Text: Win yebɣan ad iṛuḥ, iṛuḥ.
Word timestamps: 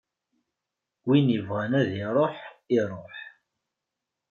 Win 1.07 1.27
yebɣan 1.35 1.71
ad 1.79 1.89
iṛuḥ, 2.01 2.35
iṛuḥ. 2.77 3.15